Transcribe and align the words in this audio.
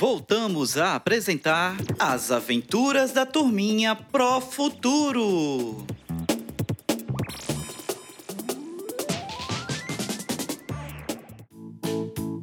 voltamos 0.00 0.78
a 0.78 0.94
apresentar 0.94 1.76
As 1.98 2.30
Aventuras 2.30 3.12
da 3.12 3.26
Turminha 3.26 3.94
Pro 3.94 4.40
Futuro. 4.40 5.86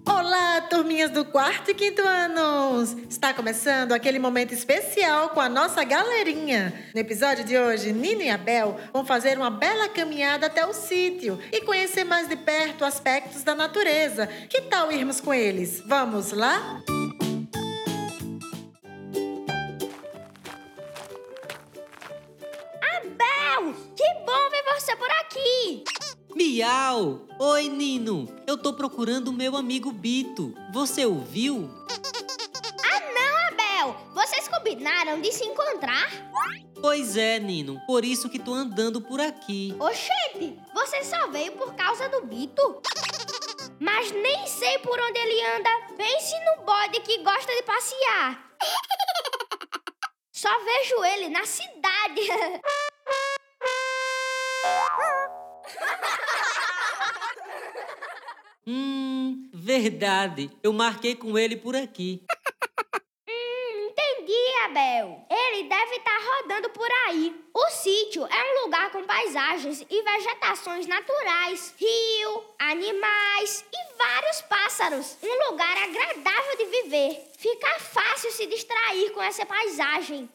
Olá, 0.06 0.62
turminhas 0.70 1.10
do 1.10 1.26
quarto 1.26 1.72
e 1.72 1.74
quinto 1.74 2.04
anos! 2.04 2.96
Está 3.10 3.34
começando 3.34 3.92
aquele 3.92 4.20
momento 4.20 4.54
especial 4.54 5.30
com 5.30 5.42
a 5.42 5.50
nossa 5.50 5.84
galerinha. 5.84 6.92
No 6.94 7.02
episódio 7.02 7.44
de 7.44 7.58
hoje, 7.58 7.92
Nino 7.92 8.22
e 8.22 8.30
Abel 8.30 8.80
vão 8.94 9.04
fazer 9.04 9.36
uma 9.36 9.50
bela 9.50 9.90
caminhada 9.90 10.46
até 10.46 10.64
o 10.64 10.74
sítio 10.74 11.40
e 11.52 11.62
conhecer 11.62 12.04
mais 12.04 12.30
de 12.30 12.36
perto 12.36 12.86
aspectos 12.86 13.42
da 13.42 13.56
natureza. 13.56 14.28
Que 14.48 14.62
tal 14.62 14.92
irmos 14.92 15.20
com 15.20 15.34
eles? 15.34 15.82
Vamos 15.88 16.32
lá? 16.34 16.84
Abel, 16.86 16.97
Miau! 26.38 27.26
Oi, 27.40 27.68
Nino! 27.68 28.30
Eu 28.46 28.60
tô 28.60 28.72
procurando 28.72 29.30
o 29.30 29.34
meu 29.34 29.58
amigo 29.58 29.92
Bito. 29.92 30.54
Você 30.72 31.04
ouviu? 31.04 31.68
Ah, 32.84 33.00
não, 33.12 33.48
Abel! 33.48 33.98
Vocês 34.14 34.48
combinaram 34.48 35.20
de 35.20 35.32
se 35.32 35.44
encontrar? 35.44 36.08
Pois 36.80 37.18
é, 37.18 37.40
Nino. 37.40 37.82
Por 37.88 38.06
isso 38.06 38.30
que 38.30 38.38
tô 38.38 38.54
andando 38.54 39.02
por 39.02 39.20
aqui. 39.20 39.76
Oxente, 39.80 40.60
você 40.76 41.04
só 41.04 41.26
veio 41.30 41.54
por 41.54 41.74
causa 41.74 42.08
do 42.08 42.22
Bito? 42.28 42.84
Mas 43.80 44.12
nem 44.12 44.46
sei 44.46 44.78
por 44.78 45.00
onde 45.00 45.18
ele 45.18 45.44
anda. 45.56 45.70
Pense 45.98 46.36
no 46.46 46.64
bode 46.64 47.00
que 47.00 47.18
gosta 47.24 47.52
de 47.52 47.64
passear. 47.64 48.52
Só 50.32 50.52
vejo 50.64 51.04
ele 51.04 51.30
na 51.30 51.48
cidade. 51.48 52.22
Hum, 58.70 59.50
verdade. 59.54 60.52
Eu 60.62 60.74
marquei 60.74 61.16
com 61.16 61.38
ele 61.38 61.56
por 61.56 61.76
aqui. 61.76 62.22
Hum, 63.30 63.90
entendi, 63.90 64.34
Abel. 64.66 65.26
Ele 65.30 65.70
deve 65.70 65.96
estar 65.96 66.18
rodando 66.18 66.70
por 66.70 66.88
aí. 67.06 67.36
O 67.54 67.70
sítio 67.70 68.26
é 68.26 68.44
um 68.44 68.66
lugar 68.66 68.92
com 68.92 69.04
paisagens 69.04 69.86
e 69.90 70.02
vegetações 70.02 70.88
naturais, 70.88 71.74
rio, 71.78 72.44
animais 72.58 73.66
e 73.74 73.98
vários 73.98 74.42
pássaros. 74.42 75.18
Um 75.22 75.52
lugar 75.52 75.78
agradável 75.78 76.58
de 76.58 76.66
viver. 76.66 77.32
Fica 77.38 77.80
fácil 77.80 78.32
se 78.32 78.46
distrair 78.48 79.12
com 79.12 79.22
essa 79.22 79.46
paisagem. 79.46 80.30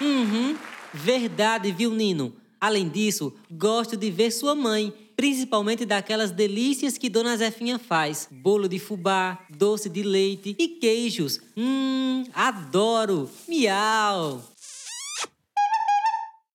Uhum, 0.00 0.58
verdade, 0.92 1.72
viu, 1.72 1.90
Nino? 1.90 2.36
Além 2.60 2.88
disso, 2.88 3.36
gosto 3.50 3.96
de 3.96 4.10
ver 4.10 4.30
sua 4.30 4.54
mãe, 4.54 5.01
principalmente 5.22 5.86
daquelas 5.86 6.32
delícias 6.32 6.98
que 6.98 7.08
Dona 7.08 7.36
Zefinha 7.36 7.78
faz: 7.78 8.26
bolo 8.28 8.68
de 8.68 8.80
fubá, 8.80 9.38
doce 9.48 9.88
de 9.88 10.02
leite 10.02 10.56
e 10.58 10.66
queijos. 10.66 11.40
Hum, 11.56 12.24
adoro! 12.34 13.30
Miau! 13.46 14.42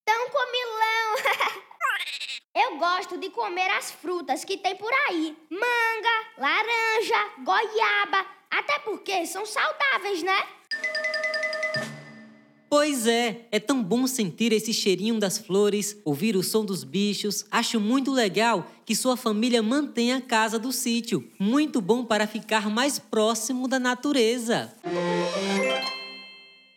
Tão 0.03 0.29
comilão! 0.29 1.61
Eu 2.53 2.77
gosto 2.77 3.17
de 3.17 3.29
comer 3.29 3.71
as 3.71 3.91
frutas 3.91 4.43
que 4.43 4.57
tem 4.57 4.75
por 4.75 4.91
aí: 5.07 5.33
manga, 5.49 6.15
laranja, 6.37 7.35
goiaba. 7.45 8.25
Até 8.51 8.79
porque 8.79 9.25
são 9.27 9.45
saudáveis, 9.45 10.23
né? 10.23 10.45
Pois 12.69 13.07
é, 13.07 13.45
é 13.49 13.59
tão 13.61 13.81
bom 13.81 14.05
sentir 14.05 14.51
esse 14.51 14.73
cheirinho 14.73 15.17
das 15.19 15.37
flores, 15.37 15.97
ouvir 16.03 16.35
o 16.35 16.43
som 16.43 16.65
dos 16.65 16.83
bichos. 16.83 17.45
Acho 17.49 17.79
muito 17.79 18.11
legal 18.11 18.67
que 18.85 18.93
sua 18.93 19.15
família 19.15 19.63
mantenha 19.63 20.17
a 20.17 20.21
casa 20.21 20.59
do 20.59 20.73
sítio. 20.73 21.31
Muito 21.39 21.79
bom 21.79 22.03
para 22.03 22.27
ficar 22.27 22.69
mais 22.69 22.99
próximo 22.99 23.69
da 23.69 23.79
natureza. 23.79 24.75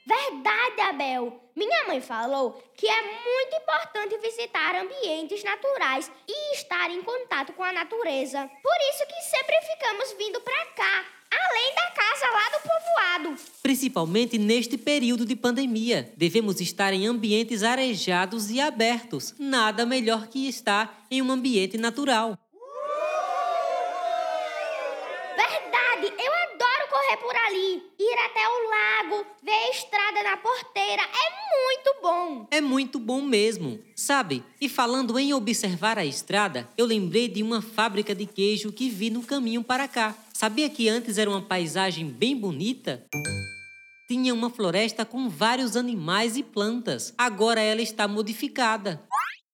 Verdade, 0.06 0.80
Abel. 0.88 1.40
Minha 1.56 1.88
mãe 1.88 2.00
falou 2.00 2.62
que 2.76 2.86
é 2.86 3.02
muito 3.02 3.56
importante 3.60 4.16
visitar 4.18 4.76
ambientes 4.76 5.42
naturais 5.42 6.10
e 6.26 6.54
estar 6.54 6.88
em 6.88 7.02
contato 7.02 7.52
com 7.52 7.64
a 7.64 7.72
natureza. 7.72 8.48
Por 8.62 8.76
isso 8.90 9.06
que 9.06 9.22
sempre 9.22 9.56
ficamos 9.72 10.12
vindo 10.16 10.40
pra 10.40 10.66
cá, 10.66 11.04
além 11.32 11.74
da 11.74 11.90
casa 11.90 12.26
lá 12.30 12.48
do 12.50 12.60
povoado. 12.68 13.42
Principalmente 13.62 14.38
neste 14.38 14.76
período 14.76 15.24
de 15.24 15.36
pandemia, 15.36 16.12
devemos 16.16 16.60
estar 16.60 16.92
em 16.92 17.06
ambientes 17.06 17.62
arejados 17.62 18.50
e 18.50 18.60
abertos. 18.60 19.34
Nada 19.38 19.86
melhor 19.86 20.26
que 20.28 20.48
estar 20.48 21.06
em 21.10 21.22
um 21.22 21.30
ambiente 21.30 21.78
natural. 21.78 22.38
Verdade, 25.36 26.12
eu 26.18 26.32
adoro 26.34 26.88
correr 26.90 27.16
por 27.18 27.36
ali. 27.36 27.82
Ir 27.98 28.18
até 28.24 28.48
o 28.48 28.68
lago, 28.68 29.26
ver 29.42 29.52
a 29.52 29.70
estrada 29.70 30.22
na 30.22 30.36
porteira 30.36 31.02
é 31.02 31.30
muito 31.30 31.39
bom. 32.10 32.46
É 32.50 32.60
muito 32.60 32.98
bom 32.98 33.22
mesmo. 33.22 33.80
Sabe, 33.94 34.42
e 34.60 34.68
falando 34.68 35.18
em 35.18 35.32
observar 35.32 35.98
a 35.98 36.04
estrada, 36.04 36.68
eu 36.76 36.84
lembrei 36.84 37.28
de 37.28 37.42
uma 37.42 37.62
fábrica 37.62 38.14
de 38.14 38.26
queijo 38.26 38.72
que 38.72 38.90
vi 38.90 39.10
no 39.10 39.22
caminho 39.22 39.62
para 39.62 39.86
cá. 39.86 40.14
Sabia 40.32 40.68
que 40.68 40.88
antes 40.88 41.18
era 41.18 41.30
uma 41.30 41.42
paisagem 41.42 42.06
bem 42.06 42.36
bonita? 42.36 43.06
Tinha 44.08 44.34
uma 44.34 44.50
floresta 44.50 45.04
com 45.04 45.28
vários 45.28 45.76
animais 45.76 46.36
e 46.36 46.42
plantas. 46.42 47.14
Agora 47.16 47.60
ela 47.60 47.80
está 47.80 48.08
modificada. 48.08 49.00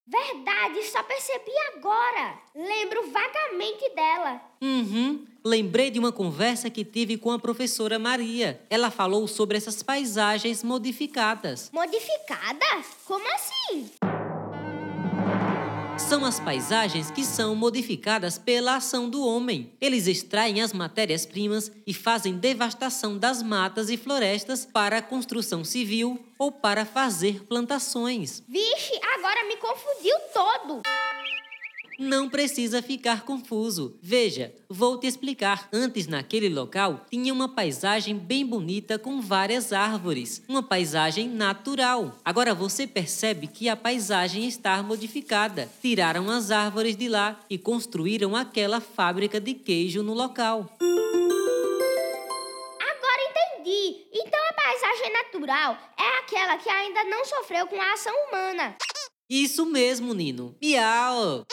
Verdade, 0.09 0.83
só 0.85 1.03
percebi 1.03 1.51
agora. 1.75 2.39
Lembro 2.55 3.11
vagamente 3.11 3.93
dela. 3.95 4.41
Uhum. 4.63 5.27
Lembrei 5.47 5.93
de 5.93 5.99
uma 6.01 6.11
conversa 6.11 6.69
que 6.69 6.85
tive 6.85 7.17
com 7.17 7.31
a 7.31 7.39
professora 7.39 8.01
Maria. 8.01 8.61
Ela 8.69 8.91
falou 8.91 9.29
sobre 9.29 9.57
essas 9.57 9.81
paisagens 9.81 10.65
modificadas. 10.65 11.71
Modificada? 11.73 12.67
Como 13.05 13.25
assim? 13.33 13.89
São 15.97 16.25
as 16.25 16.41
paisagens 16.41 17.13
que 17.13 17.25
são 17.25 17.55
modificadas 17.55 18.39
pela 18.39 18.75
ação 18.75 19.09
do 19.09 19.25
homem. 19.25 19.73
Eles 19.81 20.09
extraem 20.09 20.61
as 20.61 20.73
matérias-primas 20.73 21.71
e 21.87 21.95
fazem 21.95 22.37
devastação 22.37 23.17
das 23.17 23.41
matas 23.41 23.89
e 23.89 23.97
florestas 23.97 24.67
para 24.67 24.99
a 24.99 25.03
construção 25.03 25.63
civil 25.63 26.19
ou 26.41 26.51
para 26.51 26.85
fazer 26.85 27.45
plantações. 27.45 28.43
Vixe, 28.49 29.01
agora 29.15 29.47
me 29.47 29.57
confundiu 29.59 30.17
todo. 30.35 30.83
Não 31.99 32.29
precisa 32.29 32.83
ficar 32.83 33.23
confuso. 33.25 33.99
Veja, 34.03 34.55
vou 34.69 34.99
te 34.99 35.07
explicar. 35.07 35.67
Antes, 35.73 36.07
naquele 36.07 36.51
local, 36.51 37.07
tinha 37.11 37.33
uma 37.33 37.49
paisagem 37.49 38.15
bem 38.15 38.45
bonita 38.45 38.99
com 38.99 39.21
várias 39.21 39.73
árvores. 39.73 40.43
Uma 40.47 40.63
paisagem 40.63 41.27
natural. 41.27 42.19
Agora 42.23 42.55
você 42.55 42.87
percebe 42.87 43.47
que 43.47 43.69
a 43.69 43.77
paisagem 43.77 44.47
está 44.47 44.83
modificada. 44.83 45.71
Tiraram 45.81 46.31
as 46.31 46.51
árvores 46.51 46.97
de 46.97 47.09
lá 47.09 47.41
e 47.49 47.57
construíram 47.57 48.37
aquela 48.37 48.79
fábrica 48.79 49.41
de 49.41 49.55
queijo 49.55 50.03
no 50.03 50.13
local. 50.13 50.71
Agora 52.79 53.23
entendi. 53.31 54.07
Então 54.13 54.41
a 54.51 54.53
paisagem 54.53 55.13
natural 55.15 55.79
é 55.99 56.19
aquela 56.19 56.59
que 56.59 56.69
ainda 56.69 57.05
não 57.05 57.25
sofreu 57.25 57.67
com 57.67 57.81
a 57.81 57.93
ação 57.95 58.15
humana. 58.29 58.77
Isso 59.29 59.67
mesmo, 59.67 60.15
Nino. 60.15 60.57
Miau! 60.63 61.45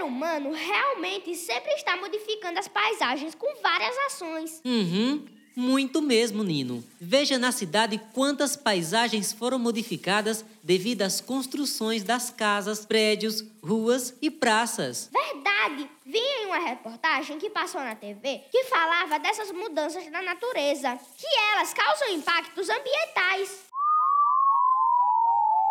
Ser 0.00 0.04
humano 0.06 0.50
realmente 0.52 1.34
sempre 1.34 1.72
está 1.74 1.94
modificando 1.94 2.58
as 2.58 2.66
paisagens 2.66 3.34
com 3.34 3.46
várias 3.60 3.94
ações. 4.06 4.62
Uhum, 4.64 5.26
muito 5.54 6.00
mesmo, 6.00 6.42
Nino. 6.42 6.82
Veja 6.98 7.38
na 7.38 7.52
cidade 7.52 8.00
quantas 8.14 8.56
paisagens 8.56 9.30
foram 9.30 9.58
modificadas 9.58 10.42
devido 10.62 11.02
às 11.02 11.20
construções 11.20 12.02
das 12.02 12.30
casas, 12.30 12.86
prédios, 12.86 13.44
ruas 13.62 14.16
e 14.22 14.30
praças. 14.30 15.10
Verdade! 15.12 15.90
Vi 16.06 16.18
em 16.18 16.46
uma 16.46 16.60
reportagem 16.60 17.38
que 17.38 17.50
passou 17.50 17.82
na 17.82 17.94
TV 17.94 18.40
que 18.50 18.64
falava 18.64 19.18
dessas 19.18 19.52
mudanças 19.52 20.10
na 20.10 20.22
natureza, 20.22 20.98
que 21.18 21.26
elas 21.52 21.74
causam 21.74 22.08
impactos 22.14 22.70
ambientais. 22.70 23.69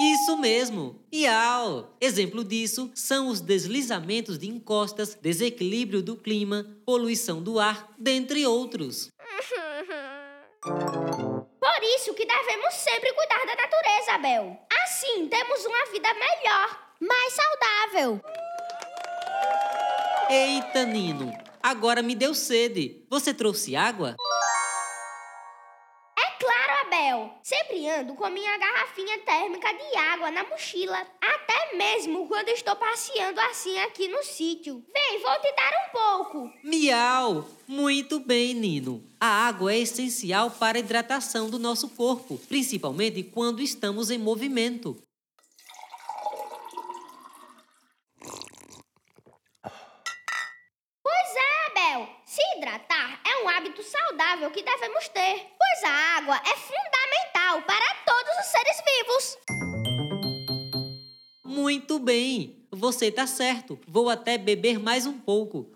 Isso 0.01 0.38
mesmo! 0.38 1.04
Iau! 1.13 1.96
Exemplo 2.00 2.44
disso 2.44 2.90
são 2.96 3.28
os 3.28 3.42
deslizamentos 3.42 4.40
de 4.40 4.48
encostas, 4.48 5.13
desequilíbrio 5.16 6.01
do 6.01 6.16
clima, 6.16 6.66
poluição 6.86 7.42
do 7.42 7.60
ar, 7.60 7.90
dentre 7.98 8.46
outros. 8.46 9.10
Por 10.62 11.84
isso 11.98 12.13
que 12.13 12.25
devemos 12.25 12.74
sempre 12.75 13.13
cuidar 13.13 13.46
da 13.46 13.56
natureza, 13.56 14.13
Abel. 14.13 14.57
Assim 14.84 15.28
temos 15.28 15.66
uma 15.66 15.86
vida 15.92 16.13
melhor, 16.13 16.94
mais 17.02 17.34
saudável. 17.34 18.22
Eita, 20.30 20.86
Nino! 20.86 21.50
agora 21.62 22.02
me 22.02 22.16
deu 22.16 22.34
sede. 22.34 23.06
Você 23.10 23.34
trouxe 23.34 23.75
água? 23.75 24.16
Sempre 27.44 27.88
ando 27.89 28.15
com 28.15 28.30
minha 28.30 28.57
garrafinha 28.57 29.19
térmica 29.19 29.74
de 29.74 29.97
água 29.97 30.30
na 30.30 30.44
mochila. 30.44 31.07
Até 31.21 31.75
mesmo 31.75 32.27
quando 32.27 32.50
estou 32.50 32.75
passeando 32.75 33.39
assim 33.41 33.80
aqui 33.80 34.07
no 34.07 34.21
sítio. 34.24 34.83
Vem, 34.94 35.21
vou 35.21 35.39
te 35.39 35.51
dar 35.53 35.71
um 35.71 35.91
pouco. 35.91 36.51
Miau! 36.63 37.45
Muito 37.68 38.19
bem, 38.19 38.53
Nino. 38.53 39.03
A 39.19 39.47
água 39.47 39.74
é 39.74 39.80
essencial 39.80 40.51
para 40.51 40.77
a 40.77 40.80
hidratação 40.80 41.50
do 41.50 41.59
nosso 41.59 41.89
corpo, 41.89 42.38
principalmente 42.47 43.24
quando 43.24 43.62
estamos 43.62 44.12
em 44.12 44.18
movimento. 44.18 45.01
Pois 51.03 51.35
é, 51.35 51.68
Abel. 51.68 52.09
Se 52.25 52.42
hidratar 52.57 53.21
é 53.25 53.44
um 53.44 53.50
hábito 53.50 53.81
saudável 53.83 54.51
que 54.51 54.62
devemos 54.62 55.07
ter, 55.09 55.47
pois 55.57 55.83
a 55.83 56.18
água 56.18 56.35
é 56.35 56.56
fundamental 56.57 56.99
para 57.57 57.96
todos 58.06 58.38
os 58.38 58.46
seres 58.46 58.84
vivos. 58.86 59.38
Muito 61.44 61.98
bem, 61.98 62.68
você 62.72 63.07
está 63.07 63.25
certo. 63.25 63.80
Vou 63.88 64.07
até 64.07 64.38
beber 64.38 64.78
mais 64.78 65.07
um 65.07 65.19
pouco. 65.19 65.74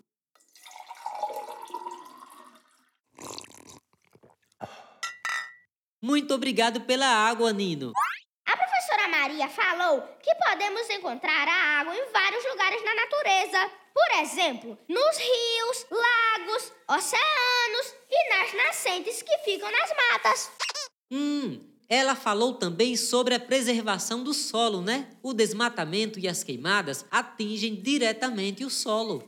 Muito 5.99 6.33
obrigado 6.35 6.81
pela 6.81 7.07
água, 7.07 7.51
Nino. 7.51 7.91
A 8.45 8.55
professora 8.55 9.07
Maria 9.07 9.49
falou 9.49 10.01
que 10.21 10.35
podemos 10.35 10.87
encontrar 10.91 11.47
a 11.47 11.79
água 11.79 11.95
em 11.95 12.11
vários 12.11 12.45
lugares 12.45 12.83
na 12.83 12.93
natureza. 12.93 13.71
Por 13.93 14.19
exemplo, 14.21 14.77
nos 14.87 15.17
rios, 15.17 15.87
lagos, 15.89 16.71
oceanos 16.87 17.95
e 18.11 18.29
nas 18.29 18.53
nascentes 18.53 19.23
que 19.23 19.37
ficam 19.39 19.71
nas 19.71 19.89
matas. 19.95 20.51
Hum, 21.15 21.61
ela 21.87 22.15
falou 22.15 22.55
também 22.55 22.97
sobre 22.97 23.35
a 23.35 23.39
preservação 23.39 24.23
do 24.23 24.33
solo, 24.33 24.81
né? 24.81 25.09
O 25.21 25.31
desmatamento 25.31 26.19
e 26.19 26.27
as 26.27 26.43
queimadas 26.43 27.05
atingem 27.11 27.75
diretamente 27.75 28.65
o 28.65 28.69
solo. 28.71 29.21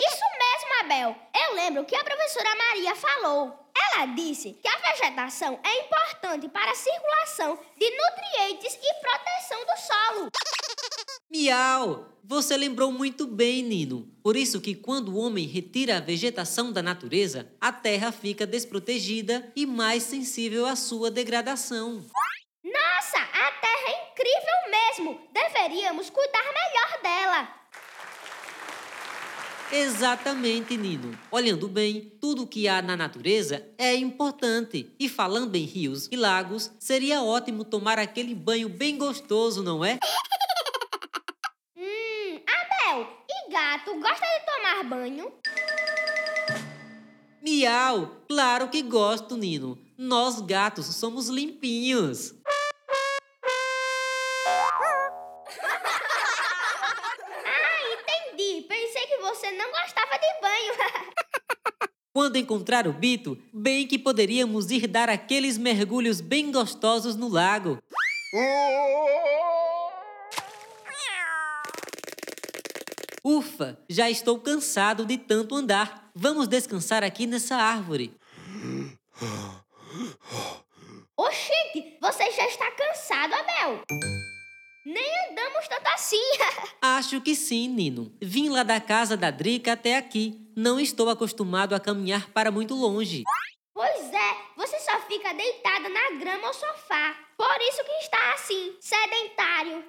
Isso 0.00 0.24
mesmo, 0.40 0.80
Abel. 0.80 1.16
Eu 1.32 1.54
lembro 1.54 1.84
que 1.84 1.94
a 1.94 2.02
professora 2.02 2.56
Maria 2.56 2.96
falou. 2.96 3.56
Ela 3.92 4.06
disse 4.16 4.54
que 4.54 4.66
a 4.66 4.76
vegetação 4.78 5.60
é 5.62 5.86
importante 5.86 6.48
para 6.48 6.72
a 6.72 6.74
circulação 6.74 7.56
de 7.78 7.90
nutrientes 7.90 8.76
e 8.82 8.94
proteção 9.00 9.60
do 9.60 9.76
solo. 9.80 10.30
Miau! 11.30 12.10
Você 12.26 12.56
lembrou 12.56 12.90
muito 12.90 13.26
bem, 13.26 13.62
Nino. 13.62 14.08
Por 14.22 14.34
isso 14.34 14.60
que 14.60 14.74
quando 14.74 15.08
o 15.08 15.18
homem 15.18 15.46
retira 15.46 15.98
a 15.98 16.00
vegetação 16.00 16.72
da 16.72 16.82
natureza, 16.82 17.52
a 17.60 17.70
terra 17.70 18.10
fica 18.10 18.46
desprotegida 18.46 19.52
e 19.54 19.66
mais 19.66 20.04
sensível 20.04 20.64
à 20.64 20.74
sua 20.74 21.10
degradação. 21.10 22.04
Nossa, 22.64 23.18
a 23.18 23.52
terra 23.60 23.88
é 23.88 24.10
incrível 24.10 24.70
mesmo. 24.70 25.20
Deveríamos 25.32 26.08
cuidar 26.08 26.44
melhor 26.44 27.02
dela. 27.02 27.64
Exatamente, 29.72 30.76
Nino. 30.76 31.18
Olhando 31.30 31.66
bem, 31.68 32.12
tudo 32.20 32.46
que 32.46 32.68
há 32.68 32.80
na 32.80 32.96
natureza 32.96 33.66
é 33.76 33.94
importante. 33.94 34.94
E 35.00 35.08
falando 35.08 35.56
em 35.56 35.64
rios 35.64 36.08
e 36.12 36.16
lagos, 36.16 36.70
seria 36.78 37.22
ótimo 37.22 37.64
tomar 37.64 37.98
aquele 37.98 38.34
banho 38.34 38.68
bem 38.68 38.96
gostoso, 38.96 39.62
não 39.62 39.84
é? 39.84 39.98
Hum, 41.76 42.40
Abel, 42.46 43.08
e 43.28 43.50
gato 43.74 43.98
gosta 43.98 44.24
de 44.24 44.46
tomar 44.46 44.84
banho? 44.84 45.32
Miau! 47.42 48.22
Claro 48.28 48.68
que 48.68 48.80
gosto, 48.82 49.36
Nino. 49.36 49.76
Nós 49.98 50.40
gatos 50.40 50.86
somos 50.94 51.28
limpinhos. 51.28 52.34
Ah, 57.44 57.80
entendi. 57.92 58.62
Pensei 58.62 59.06
que 59.06 59.18
você 59.18 59.50
não 59.50 59.66
gostava 59.70 60.18
de 60.18 60.40
banho. 60.40 60.74
Quando 62.14 62.36
encontrar 62.36 62.86
o 62.86 62.92
Bito, 62.92 63.36
bem 63.52 63.88
que 63.88 63.98
poderíamos 63.98 64.70
ir 64.70 64.86
dar 64.86 65.08
aqueles 65.08 65.58
mergulhos 65.58 66.20
bem 66.20 66.52
gostosos 66.52 67.16
no 67.16 67.28
lago. 67.28 67.82
Ufa, 73.26 73.78
já 73.88 74.10
estou 74.10 74.38
cansado 74.38 75.06
de 75.06 75.16
tanto 75.16 75.54
andar. 75.54 76.10
Vamos 76.14 76.46
descansar 76.46 77.02
aqui 77.02 77.26
nessa 77.26 77.56
árvore. 77.56 78.14
Oxente, 81.16 81.96
você 82.02 82.30
já 82.32 82.46
está 82.46 82.70
cansado, 82.72 83.32
Abel. 83.32 83.80
Nem 84.84 85.30
andamos 85.30 85.66
tanto 85.68 85.86
assim. 85.94 86.20
Acho 86.82 87.18
que 87.22 87.34
sim, 87.34 87.66
Nino. 87.66 88.14
Vim 88.20 88.50
lá 88.50 88.62
da 88.62 88.78
casa 88.78 89.16
da 89.16 89.30
Drica 89.30 89.72
até 89.72 89.96
aqui. 89.96 90.38
Não 90.54 90.78
estou 90.78 91.08
acostumado 91.08 91.74
a 91.74 91.80
caminhar 91.80 92.28
para 92.30 92.50
muito 92.50 92.74
longe. 92.74 93.22
pois 93.72 94.12
é, 94.12 94.36
você 94.54 94.78
só 94.80 95.00
fica 95.08 95.32
deitado 95.32 95.88
na 95.88 96.18
grama 96.20 96.48
ou 96.48 96.52
sofá. 96.52 97.16
Por 97.38 97.60
isso 97.62 97.82
que 97.84 97.92
está 97.92 98.34
assim, 98.34 98.76
sedentário. 98.80 99.82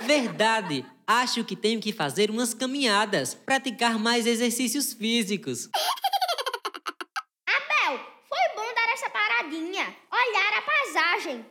Verdade. 0.00 0.84
Acho 1.06 1.44
que 1.44 1.54
tenho 1.54 1.80
que 1.80 1.92
fazer 1.92 2.30
umas 2.30 2.52
caminhadas, 2.52 3.34
praticar 3.34 3.98
mais 3.98 4.26
exercícios 4.26 4.92
físicos. 4.92 5.68
Abel, 7.46 8.00
foi 8.28 8.56
bom 8.56 8.74
dar 8.74 8.92
essa 8.92 9.08
paradinha, 9.10 9.96
olhar 10.12 10.58
a 10.58 10.62
paisagem. 10.62 11.46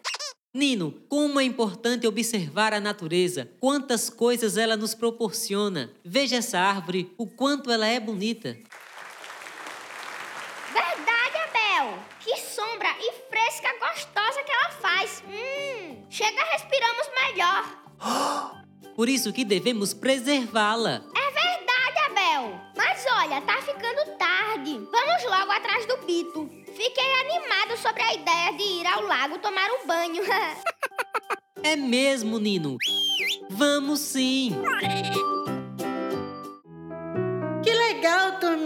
Nino, 0.54 0.92
como 1.10 1.40
é 1.40 1.44
importante 1.44 2.07
observar 2.07 2.74
a 2.74 2.80
natureza, 2.80 3.52
quantas 3.60 4.10
coisas 4.10 4.56
ela 4.56 4.78
nos 4.78 4.96
proporciona. 4.96 5.92
Veja 6.04 6.38
essa 6.38 6.60
árvore, 6.60 7.13
o 7.18 7.28
quanto 7.28 7.69
ela 7.69 7.86
é 7.88 8.00
bonita. 8.00 8.57
Verdade, 10.72 11.38
Abel. 11.44 12.00
Que 12.22 12.38
sombra 12.38 12.90
e 13.00 13.12
fresca 13.30 13.68
gostosa 13.80 14.44
que 14.44 14.52
ela 14.52 14.69
faz. 14.72 15.24
Hum, 15.28 15.55
chega, 16.16 16.44
respiramos 16.54 17.10
melhor. 17.22 17.66
Por 18.95 19.10
isso 19.10 19.34
que 19.34 19.44
devemos 19.44 19.94
preservá-la. 19.94 21.04
É 21.14 21.31
verdade, 21.31 21.98
Abel. 22.06 22.62
Mas 22.78 23.06
olha, 23.18 23.42
tá 23.42 23.62
ficando 23.62 24.18
tarde. 24.18 24.80
Vamos 24.90 25.24
logo 25.26 25.52
atrás 25.52 25.86
do 25.86 25.98
Bito. 26.06 26.50
Fiquei 26.74 27.14
animado 27.19 27.78
sobre 27.78 28.02
a 28.02 28.14
ideia 28.14 28.54
de 28.54 28.64
ir 28.64 28.88
ao 28.88 29.02
lago 29.02 29.38
tomar 29.40 29.69
um 29.72 29.86
banho. 29.86 30.24
É 31.64 31.76
mesmo, 31.76 32.38
Nino. 32.38 32.78
Vamos 33.50 34.00
sim. 34.00 34.52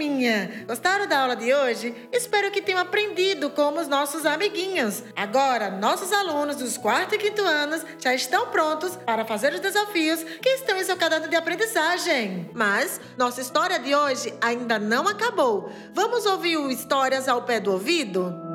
turminha! 0.00 0.64
Gostaram 0.66 1.06
da 1.06 1.20
aula 1.20 1.36
de 1.36 1.52
hoje? 1.52 1.94
Espero 2.10 2.50
que 2.50 2.62
tenham 2.62 2.80
aprendido 2.80 3.50
como 3.50 3.78
os 3.80 3.86
nossos 3.86 4.24
amiguinhos. 4.24 5.02
Agora, 5.14 5.70
nossos 5.70 6.10
alunos 6.10 6.56
dos 6.56 6.78
quarto 6.78 7.14
e 7.14 7.18
quinto 7.18 7.42
anos 7.42 7.84
já 7.98 8.14
estão 8.14 8.46
prontos 8.46 8.96
para 8.96 9.26
fazer 9.26 9.52
os 9.52 9.60
desafios 9.60 10.22
que 10.40 10.48
estão 10.48 10.78
em 10.78 10.84
seu 10.84 10.96
caderno 10.96 11.28
de 11.28 11.36
aprendizagem. 11.36 12.50
Mas 12.54 12.98
nossa 13.18 13.42
história 13.42 13.78
de 13.78 13.94
hoje 13.94 14.32
ainda 14.40 14.78
não 14.78 15.06
acabou. 15.06 15.70
Vamos 15.92 16.24
ouvir 16.24 16.56
o 16.56 16.70
Histórias 16.70 17.28
ao 17.28 17.42
pé 17.42 17.60
do 17.60 17.72
ouvido? 17.72 18.49